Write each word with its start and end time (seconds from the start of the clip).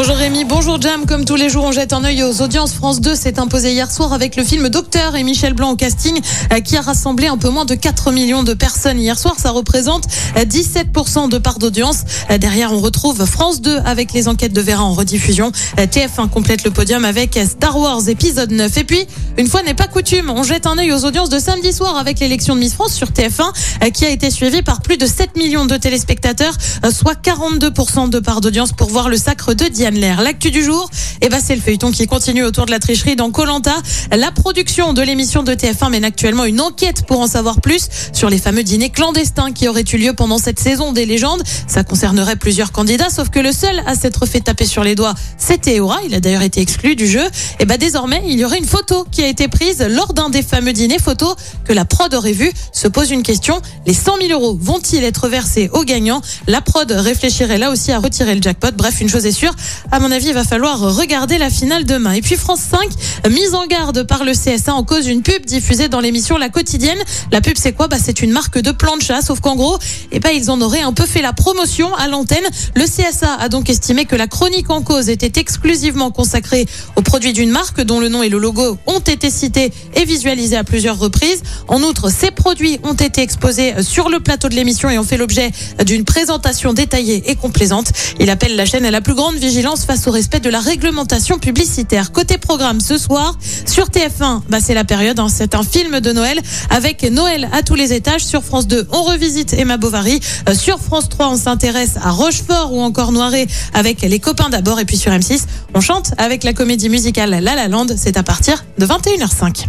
Bonjour 0.00 0.14
Rémi, 0.14 0.44
bonjour 0.44 0.80
Jam. 0.80 1.06
Comme 1.06 1.24
tous 1.24 1.34
les 1.34 1.48
jours, 1.48 1.64
on 1.64 1.72
jette 1.72 1.92
un 1.92 2.04
œil 2.04 2.22
aux 2.22 2.40
audiences. 2.40 2.72
France 2.72 3.00
2 3.00 3.16
s'est 3.16 3.40
imposé 3.40 3.72
hier 3.72 3.90
soir 3.90 4.12
avec 4.12 4.36
le 4.36 4.44
film 4.44 4.68
Docteur 4.68 5.16
et 5.16 5.24
Michel 5.24 5.54
Blanc 5.54 5.72
au 5.72 5.74
casting 5.74 6.20
euh, 6.52 6.60
qui 6.60 6.76
a 6.76 6.82
rassemblé 6.82 7.26
un 7.26 7.36
peu 7.36 7.48
moins 7.48 7.64
de 7.64 7.74
4 7.74 8.12
millions 8.12 8.44
de 8.44 8.54
personnes 8.54 9.00
hier 9.00 9.18
soir. 9.18 9.34
Ça 9.38 9.50
représente 9.50 10.04
euh, 10.36 10.44
17% 10.44 11.28
de 11.28 11.38
part 11.38 11.58
d'audience. 11.58 12.04
Euh, 12.30 12.38
Derrière, 12.38 12.72
on 12.72 12.78
retrouve 12.78 13.26
France 13.26 13.60
2 13.60 13.78
avec 13.84 14.12
les 14.12 14.28
enquêtes 14.28 14.52
de 14.52 14.60
Vera 14.60 14.84
en 14.84 14.92
rediffusion. 14.92 15.50
Euh, 15.80 15.86
TF1 15.86 16.28
complète 16.28 16.62
le 16.62 16.70
podium 16.70 17.04
avec 17.04 17.36
Star 17.36 17.76
Wars 17.76 18.08
épisode 18.08 18.52
9. 18.52 18.76
Et 18.76 18.84
puis, 18.84 19.04
une 19.38 19.46
fois 19.46 19.62
n'est 19.62 19.72
pas 19.72 19.86
coutume, 19.86 20.30
on 20.30 20.42
jette 20.42 20.66
un 20.66 20.76
œil 20.78 20.92
aux 20.92 21.04
audiences 21.04 21.28
de 21.28 21.38
samedi 21.38 21.72
soir 21.72 21.96
avec 21.96 22.18
l'élection 22.18 22.56
de 22.56 22.60
Miss 22.60 22.74
France 22.74 22.92
sur 22.92 23.10
TF1 23.10 23.52
euh, 23.84 23.90
qui 23.90 24.04
a 24.04 24.08
été 24.08 24.32
suivie 24.32 24.62
par 24.62 24.82
plus 24.82 24.96
de 24.96 25.06
7 25.06 25.36
millions 25.36 25.64
de 25.64 25.76
téléspectateurs, 25.76 26.54
euh, 26.84 26.90
soit 26.90 27.14
42% 27.14 28.10
de 28.10 28.18
part 28.18 28.40
d'audience 28.40 28.72
pour 28.72 28.88
voir 28.90 29.08
le 29.08 29.16
sacre 29.16 29.54
de 29.54 29.66
Diane 29.66 29.87
L'actu 29.90 30.50
du 30.50 30.62
jour, 30.62 30.90
eh 31.22 31.30
ben, 31.30 31.40
c'est 31.42 31.54
le 31.54 31.62
feuilleton 31.62 31.90
qui 31.90 32.06
continue 32.06 32.44
autour 32.44 32.66
de 32.66 32.70
la 32.70 32.78
tricherie 32.78 33.16
dans 33.16 33.30
Colanta. 33.30 33.74
La 34.10 34.30
production 34.30 34.92
de 34.92 35.00
l'émission 35.00 35.42
de 35.42 35.52
TF1 35.52 35.90
mène 35.90 36.04
actuellement 36.04 36.44
une 36.44 36.60
enquête 36.60 37.06
pour 37.06 37.20
en 37.20 37.26
savoir 37.26 37.62
plus 37.62 37.88
sur 38.12 38.28
les 38.28 38.36
fameux 38.36 38.62
dîners 38.62 38.90
clandestins 38.90 39.52
qui 39.52 39.66
auraient 39.66 39.84
eu 39.90 39.96
lieu 39.96 40.12
pendant 40.12 40.36
cette 40.36 40.60
saison 40.60 40.92
des 40.92 41.06
légendes. 41.06 41.42
Ça 41.66 41.84
concernerait 41.84 42.36
plusieurs 42.36 42.70
candidats, 42.70 43.08
sauf 43.08 43.30
que 43.30 43.38
le 43.38 43.50
seul 43.50 43.82
à 43.86 43.94
s'être 43.94 44.26
fait 44.26 44.40
taper 44.40 44.66
sur 44.66 44.84
les 44.84 44.94
doigts, 44.94 45.14
c'était 45.38 45.78
Eora. 45.78 45.98
Il 46.06 46.14
a 46.14 46.20
d'ailleurs 46.20 46.42
été 46.42 46.60
exclu 46.60 46.94
du 46.94 47.06
jeu. 47.06 47.24
Et 47.58 47.64
ben, 47.64 47.78
désormais, 47.78 48.22
il 48.26 48.38
y 48.38 48.44
aurait 48.44 48.58
une 48.58 48.66
photo 48.66 49.06
qui 49.10 49.22
a 49.22 49.26
été 49.26 49.48
prise 49.48 49.80
lors 49.88 50.12
d'un 50.12 50.28
des 50.28 50.42
fameux 50.42 50.74
dîners, 50.74 50.98
photo 50.98 51.34
que 51.64 51.72
la 51.72 51.86
prod 51.86 52.12
aurait 52.12 52.32
vue. 52.32 52.52
Se 52.72 52.88
pose 52.88 53.10
une 53.10 53.22
question. 53.22 53.62
Les 53.86 53.94
100 53.94 54.18
000 54.20 54.32
euros 54.32 54.58
vont-ils 54.60 55.04
être 55.04 55.28
versés 55.28 55.70
aux 55.72 55.84
gagnants? 55.84 56.20
La 56.46 56.60
prod 56.60 56.90
réfléchirait 56.90 57.58
là 57.58 57.70
aussi 57.70 57.90
à 57.90 57.98
retirer 57.98 58.34
le 58.34 58.42
jackpot. 58.42 58.72
Bref, 58.76 59.00
une 59.00 59.08
chose 59.08 59.24
est 59.24 59.32
sûre. 59.32 59.54
À 59.90 60.00
mon 60.00 60.10
avis, 60.10 60.28
il 60.28 60.34
va 60.34 60.44
falloir 60.44 60.78
regarder 60.96 61.38
la 61.38 61.50
finale 61.50 61.84
demain. 61.84 62.12
Et 62.12 62.20
puis 62.20 62.36
France 62.36 62.60
5, 62.70 63.30
mise 63.30 63.54
en 63.54 63.66
garde 63.66 64.02
par 64.04 64.24
le 64.24 64.32
CSA 64.32 64.74
en 64.74 64.84
cause 64.84 65.04
d'une 65.04 65.22
pub 65.22 65.44
diffusée 65.46 65.88
dans 65.88 66.00
l'émission 66.00 66.36
La 66.36 66.48
Quotidienne. 66.48 66.98
La 67.32 67.40
pub, 67.40 67.56
c'est 67.56 67.72
quoi? 67.72 67.88
Bah, 67.88 67.96
C'est 68.02 68.20
une 68.20 68.32
marque 68.32 68.58
de 68.58 68.70
plancha, 68.70 69.22
sauf 69.22 69.40
qu'en 69.40 69.56
gros, 69.56 69.78
eh 70.12 70.20
ben, 70.20 70.30
ils 70.34 70.50
en 70.50 70.60
auraient 70.60 70.82
un 70.82 70.92
peu 70.92 71.06
fait 71.06 71.22
la 71.22 71.32
promotion 71.32 71.94
à 71.94 72.08
l'antenne. 72.08 72.44
Le 72.74 72.84
CSA 72.84 73.34
a 73.34 73.48
donc 73.48 73.70
estimé 73.70 74.04
que 74.04 74.16
la 74.16 74.26
chronique 74.26 74.70
en 74.70 74.82
cause 74.82 75.08
était 75.08 75.40
exclusivement 75.40 76.10
consacrée 76.10 76.66
aux 76.96 77.02
produits 77.02 77.32
d'une 77.32 77.50
marque 77.50 77.80
dont 77.80 78.00
le 78.00 78.08
nom 78.08 78.22
et 78.22 78.28
le 78.28 78.38
logo 78.38 78.78
ont 78.86 79.00
été 79.00 79.30
cités 79.30 79.72
et 79.94 80.04
visualisés 80.04 80.56
à 80.56 80.64
plusieurs 80.64 80.98
reprises. 80.98 81.42
En 81.68 81.82
outre, 81.82 82.10
ces 82.10 82.30
produits 82.30 82.78
ont 82.82 82.94
été 82.94 83.22
exposés 83.22 83.82
sur 83.82 84.08
le 84.08 84.20
plateau 84.20 84.48
de 84.48 84.54
l'émission 84.54 84.90
et 84.90 84.98
ont 84.98 85.04
fait 85.04 85.16
l'objet 85.16 85.50
d'une 85.84 86.04
présentation 86.04 86.72
détaillée 86.72 87.30
et 87.30 87.36
complaisante. 87.36 87.92
Il 88.20 88.30
appelle 88.30 88.56
la 88.56 88.64
chaîne 88.64 88.84
à 88.84 88.90
la 88.90 89.00
plus 89.00 89.14
grande 89.14 89.36
vigilance 89.36 89.57
face 89.62 90.06
au 90.06 90.12
respect 90.12 90.38
de 90.38 90.50
la 90.50 90.60
réglementation 90.60 91.38
publicitaire. 91.38 92.12
Côté 92.12 92.38
programme 92.38 92.80
ce 92.80 92.96
soir, 92.96 93.36
sur 93.66 93.86
TF1, 93.86 94.42
bah 94.48 94.58
c'est 94.60 94.74
la 94.74 94.84
période, 94.84 95.18
hein, 95.18 95.28
c'est 95.28 95.54
un 95.56 95.64
film 95.64 95.98
de 95.98 96.12
Noël 96.12 96.40
avec 96.70 97.02
Noël 97.02 97.48
à 97.52 97.62
tous 97.62 97.74
les 97.74 97.92
étages. 97.92 98.24
Sur 98.24 98.44
France 98.44 98.68
2, 98.68 98.86
on 98.92 99.02
revisite 99.02 99.54
Emma 99.54 99.76
Bovary. 99.76 100.20
Euh, 100.48 100.54
sur 100.54 100.78
France 100.78 101.08
3, 101.08 101.30
on 101.30 101.36
s'intéresse 101.36 101.96
à 102.00 102.10
Rochefort 102.10 102.72
ou 102.72 102.80
encore 102.80 103.10
Noiret 103.10 103.48
avec 103.74 104.02
les 104.02 104.20
copains 104.20 104.48
d'abord. 104.48 104.78
Et 104.78 104.84
puis 104.84 104.96
sur 104.96 105.10
M6, 105.10 105.42
on 105.74 105.80
chante 105.80 106.12
avec 106.18 106.44
la 106.44 106.52
comédie 106.52 106.88
musicale 106.88 107.30
La 107.30 107.56
La 107.56 107.66
Land. 107.66 107.88
C'est 107.96 108.16
à 108.16 108.22
partir 108.22 108.64
de 108.78 108.86
21h05. 108.86 109.66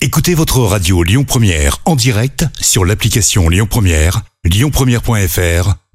Écoutez 0.00 0.34
votre 0.34 0.60
radio 0.60 1.02
Lyon 1.02 1.24
Première 1.24 1.78
en 1.84 1.94
direct 1.94 2.46
sur 2.58 2.86
l'application 2.86 3.50
Lyon 3.50 3.66
Première, 3.68 4.22
lyonpremière.fr 4.44 5.74